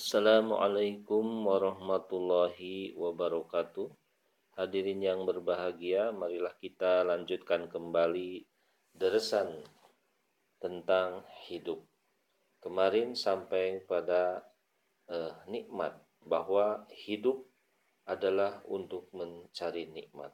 [0.00, 3.92] Assalamualaikum warahmatullahi wabarakatuh.
[4.56, 8.48] Hadirin yang berbahagia, marilah kita lanjutkan kembali
[8.96, 9.60] deresan
[10.56, 11.84] tentang hidup.
[12.64, 14.40] Kemarin sampai pada
[15.12, 17.44] uh, nikmat bahwa hidup
[18.08, 20.32] adalah untuk mencari nikmat.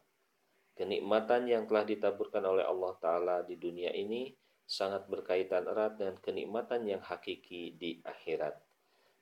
[0.78, 4.30] Kenikmatan yang telah ditaburkan oleh Allah Ta'ala di dunia ini
[4.62, 8.65] sangat berkaitan erat dengan kenikmatan yang hakiki di akhirat.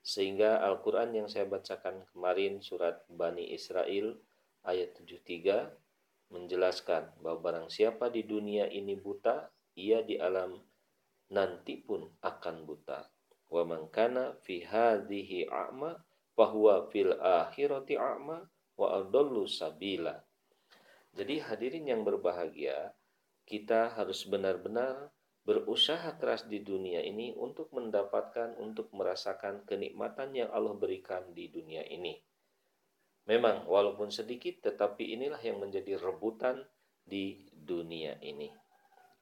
[0.05, 4.13] Sehingga Al-Quran yang saya bacakan kemarin surat Bani Israel
[4.61, 10.61] ayat 73 menjelaskan bahwa barang siapa di dunia ini buta, ia di alam
[11.33, 13.09] nanti pun akan buta.
[13.49, 15.97] Wa man kana fi hadhihi a'ma
[16.93, 18.45] fil akhirati a'ma
[18.77, 20.21] wa adallu sabila.
[21.15, 22.91] Jadi hadirin yang berbahagia,
[23.47, 25.14] kita harus benar-benar
[25.45, 31.85] berusaha keras di dunia ini untuk mendapatkan, untuk merasakan kenikmatan yang Allah berikan di dunia
[31.85, 32.17] ini.
[33.29, 36.65] Memang walaupun sedikit, tetapi inilah yang menjadi rebutan
[37.05, 38.49] di dunia ini.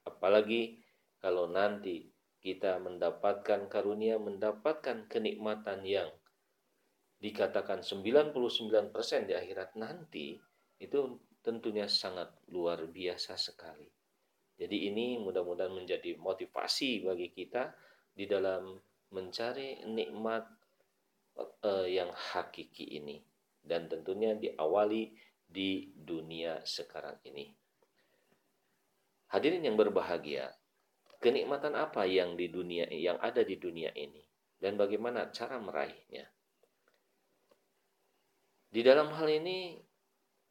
[0.07, 0.79] Apalagi
[1.19, 2.07] kalau nanti
[2.39, 6.11] kita mendapatkan karunia, mendapatkan kenikmatan yang
[7.19, 8.35] dikatakan 99%
[9.27, 10.35] di akhirat nanti,
[10.79, 10.99] itu
[11.39, 14.02] tentunya sangat luar biasa sekali.
[14.63, 17.75] Jadi ini mudah-mudahan menjadi motivasi bagi kita
[18.15, 18.79] di dalam
[19.11, 20.47] mencari nikmat
[21.67, 23.19] uh, yang hakiki ini
[23.59, 25.11] dan tentunya diawali
[25.43, 27.51] di dunia sekarang ini.
[29.35, 30.55] Hadirin yang berbahagia,
[31.19, 34.23] kenikmatan apa yang di dunia yang ada di dunia ini
[34.63, 36.23] dan bagaimana cara meraihnya?
[38.71, 39.75] Di dalam hal ini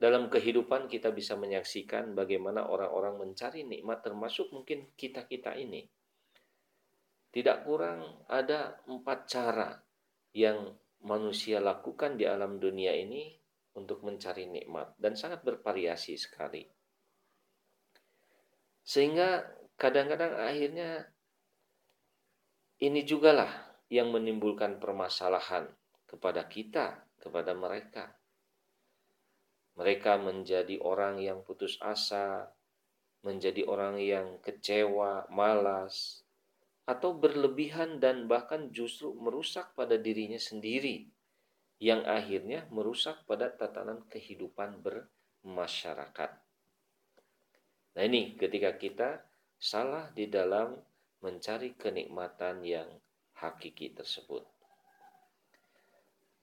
[0.03, 5.87] dalam kehidupan kita bisa menyaksikan bagaimana orang-orang mencari nikmat termasuk mungkin kita-kita ini.
[7.31, 9.79] Tidak kurang ada empat cara
[10.35, 10.75] yang
[11.07, 13.31] manusia lakukan di alam dunia ini
[13.79, 16.67] untuk mencari nikmat dan sangat bervariasi sekali.
[18.83, 19.47] Sehingga
[19.79, 21.07] kadang-kadang akhirnya
[22.83, 25.71] ini jugalah yang menimbulkan permasalahan
[26.11, 28.19] kepada kita, kepada mereka
[29.77, 32.53] mereka menjadi orang yang putus asa,
[33.25, 36.23] menjadi orang yang kecewa, malas,
[36.85, 41.07] atau berlebihan dan bahkan justru merusak pada dirinya sendiri
[41.79, 46.31] yang akhirnya merusak pada tatanan kehidupan bermasyarakat.
[47.93, 49.11] Nah ini ketika kita
[49.59, 50.75] salah di dalam
[51.23, 52.89] mencari kenikmatan yang
[53.39, 54.43] hakiki tersebut.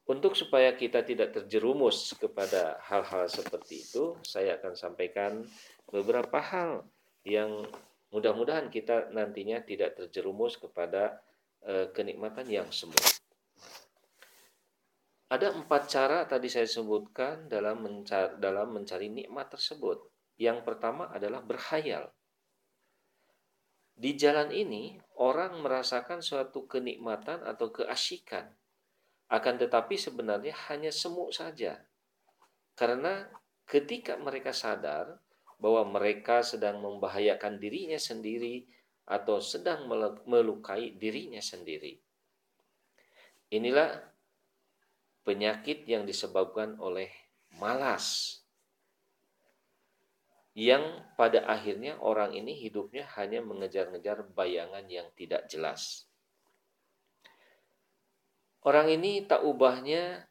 [0.09, 5.45] Untuk supaya kita tidak terjerumus kepada hal-hal seperti itu, saya akan sampaikan
[5.85, 6.81] beberapa hal
[7.21, 7.61] yang
[8.09, 11.21] mudah-mudahan kita nantinya tidak terjerumus kepada
[11.61, 12.97] e, kenikmatan yang semu.
[15.29, 20.09] Ada empat cara tadi saya sebutkan dalam mencari, dalam mencari nikmat tersebut.
[20.41, 22.09] Yang pertama adalah berhayal.
[23.93, 28.49] Di jalan ini, orang merasakan suatu kenikmatan atau keasikan
[29.29, 31.77] akan tetapi sebenarnya hanya semu saja.
[32.73, 33.29] Karena
[33.69, 35.21] ketika mereka sadar
[35.61, 38.65] bahwa mereka sedang membahayakan dirinya sendiri
[39.05, 39.85] atau sedang
[40.25, 42.01] melukai dirinya sendiri.
[43.49, 44.01] Inilah
[45.25, 47.09] penyakit yang disebabkan oleh
[47.57, 48.37] malas.
[50.57, 56.08] Yang pada akhirnya orang ini hidupnya hanya mengejar-ngejar bayangan yang tidak jelas.
[58.67, 60.27] Orang ini tak ubahnya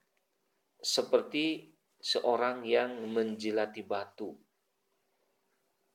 [0.78, 4.36] seperti seorang yang menjilati batu.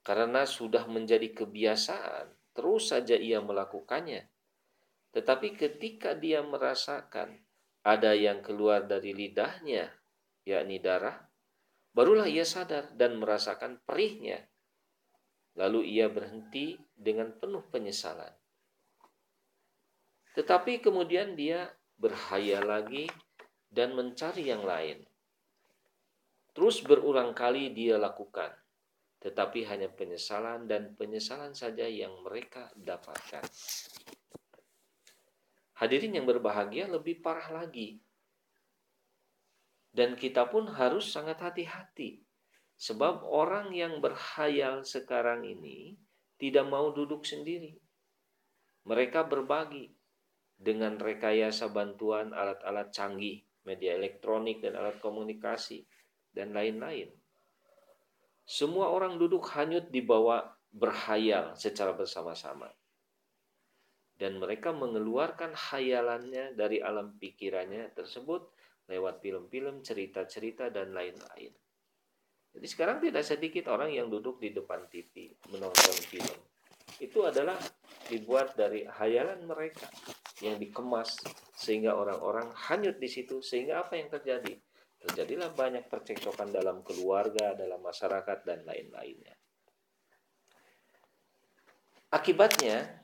[0.03, 4.27] Karena sudah menjadi kebiasaan, terus saja ia melakukannya.
[5.13, 7.38] Tetapi ketika dia merasakan
[7.85, 9.93] ada yang keluar dari lidahnya,
[10.43, 11.29] yakni darah,
[11.93, 14.49] barulah ia sadar dan merasakan perihnya.
[15.53, 18.33] Lalu ia berhenti dengan penuh penyesalan.
[20.33, 23.07] Tetapi kemudian dia berhayal lagi,
[23.73, 25.01] dan mencari yang lain.
[26.53, 28.53] Terus berulang kali dia lakukan,
[29.17, 33.41] tetapi hanya penyesalan dan penyesalan saja yang mereka dapatkan.
[35.73, 37.97] Hadirin yang berbahagia lebih parah lagi.
[39.89, 42.22] Dan kita pun harus sangat hati-hati.
[42.78, 45.97] Sebab orang yang berhayal sekarang ini
[46.37, 47.78] tidak mau duduk sendiri.
[48.85, 49.93] Mereka berbagi
[50.63, 55.83] dengan rekayasa bantuan alat-alat canggih, media elektronik dan alat komunikasi,
[56.31, 57.11] dan lain-lain.
[58.47, 60.39] Semua orang duduk hanyut di bawah
[60.71, 62.71] berhayal secara bersama-sama.
[64.13, 68.45] dan mereka mengeluarkan hayalannya dari alam pikirannya tersebut
[68.87, 71.51] lewat film-film, cerita-cerita dan lain-lain.
[72.53, 76.39] Jadi sekarang tidak sedikit orang yang duduk di depan TV menonton film.
[77.01, 77.57] Itu adalah
[78.05, 79.89] dibuat dari hayalan mereka
[80.41, 81.22] yang dikemas
[81.53, 84.58] sehingga orang-orang hanyut di situ sehingga apa yang terjadi?
[85.03, 89.35] Terjadilah banyak percekcokan dalam keluarga, dalam masyarakat dan lain-lainnya.
[92.08, 93.03] Akibatnya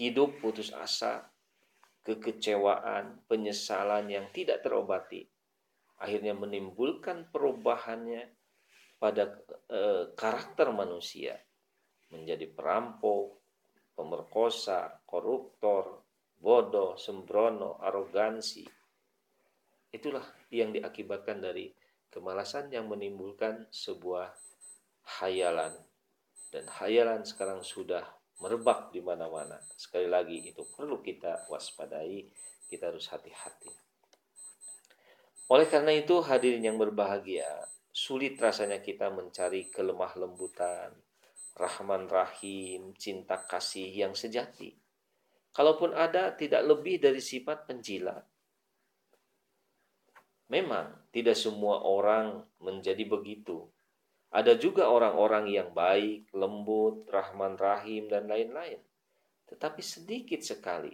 [0.00, 1.28] hidup putus asa,
[2.08, 5.28] kekecewaan, penyesalan yang tidak terobati,
[6.00, 8.32] akhirnya menimbulkan perubahannya
[8.96, 9.36] pada
[9.68, 11.36] e, karakter manusia
[12.08, 13.43] menjadi perampok,
[13.94, 16.04] pemerkosa, koruptor,
[16.38, 18.66] bodoh, sembrono, arogansi.
[19.94, 21.70] Itulah yang diakibatkan dari
[22.10, 24.34] kemalasan yang menimbulkan sebuah
[25.22, 25.72] hayalan.
[26.50, 28.06] Dan hayalan sekarang sudah
[28.42, 29.58] merebak di mana-mana.
[29.74, 32.26] Sekali lagi itu perlu kita waspadai,
[32.66, 33.70] kita harus hati-hati.
[35.50, 40.90] Oleh karena itu hadirin yang berbahagia, sulit rasanya kita mencari kelemah lembutan,
[41.54, 44.74] rahman rahim, cinta kasih yang sejati.
[45.54, 48.26] Kalaupun ada tidak lebih dari sifat penjilat.
[50.50, 53.70] Memang tidak semua orang menjadi begitu.
[54.34, 58.82] Ada juga orang-orang yang baik, lembut, rahman rahim, dan lain-lain.
[59.46, 60.90] Tetapi sedikit sekali.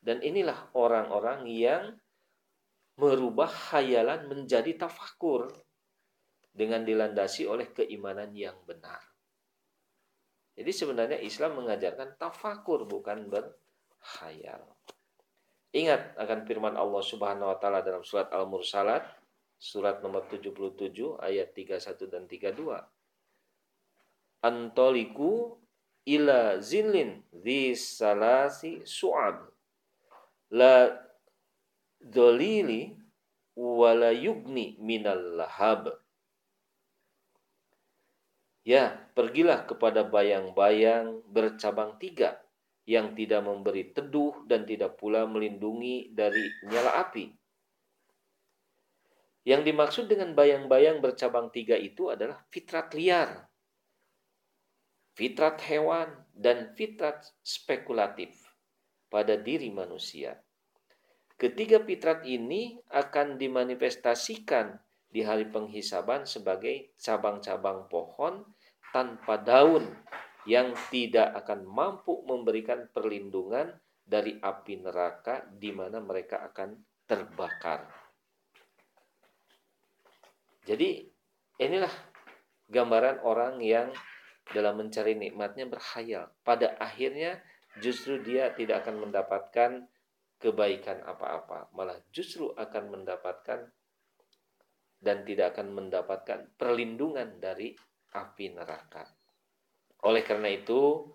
[0.00, 1.92] Dan inilah orang-orang yang
[2.96, 5.52] merubah hayalan menjadi tafakur
[6.56, 9.15] dengan dilandasi oleh keimanan yang benar.
[10.56, 14.64] Jadi sebenarnya Islam mengajarkan tafakur bukan berhayal.
[15.76, 19.04] Ingat akan firman Allah Subhanahu wa taala dalam surat Al-Mursalat
[19.56, 22.76] surat nomor 77 ayat 31 dan 32.
[24.44, 25.56] Antoliku
[26.06, 29.48] ila zilin di salasi su'ab
[30.54, 30.92] la
[31.98, 32.94] dolili
[33.56, 35.90] wala yugni minal lahab.
[38.66, 42.42] Ya, pergilah kepada bayang-bayang bercabang tiga
[42.82, 47.30] yang tidak memberi teduh dan tidak pula melindungi dari nyala api
[49.46, 53.46] yang dimaksud dengan bayang-bayang bercabang tiga itu adalah fitrat liar,
[55.14, 58.34] fitrat hewan, dan fitrat spekulatif
[59.06, 60.42] pada diri manusia.
[61.38, 64.82] Ketiga fitrat ini akan dimanifestasikan
[65.14, 68.42] di hari penghisaban sebagai cabang-cabang pohon
[68.96, 69.84] tanpa daun
[70.48, 77.84] yang tidak akan mampu memberikan perlindungan dari api neraka di mana mereka akan terbakar.
[80.64, 81.04] Jadi
[81.60, 81.92] inilah
[82.72, 83.92] gambaran orang yang
[84.48, 86.32] dalam mencari nikmatnya berhayal.
[86.40, 87.44] Pada akhirnya
[87.84, 89.84] justru dia tidak akan mendapatkan
[90.40, 93.60] kebaikan apa-apa, malah justru akan mendapatkan
[95.04, 97.76] dan tidak akan mendapatkan perlindungan dari
[98.14, 99.06] api neraka.
[100.06, 101.10] Oleh karena itu,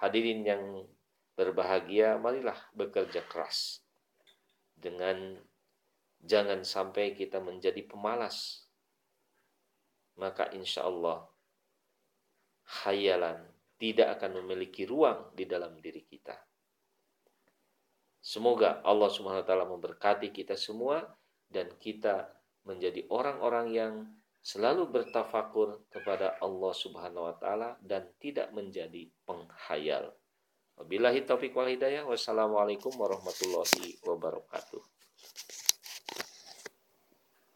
[0.00, 0.62] hadirin yang
[1.38, 3.82] berbahagia, marilah bekerja keras
[4.74, 5.38] dengan
[6.22, 8.66] jangan sampai kita menjadi pemalas
[10.16, 11.24] maka insya Allah
[12.84, 13.48] hayalan
[13.80, 16.36] tidak akan memiliki ruang di dalam diri kita.
[18.22, 19.10] Semoga Allah
[19.42, 21.02] taala memberkati kita semua
[21.50, 22.30] dan kita
[22.62, 23.94] menjadi orang-orang yang
[24.42, 30.10] selalu bertafakur kepada Allah Subhanahu wa taala dan tidak menjadi penghayal.
[30.74, 32.02] Wabillahi taufiq wal hidayah.
[32.02, 34.82] Wassalamualaikum warahmatullahi wabarakatuh.